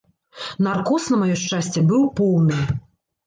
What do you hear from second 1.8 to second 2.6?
быў поўны.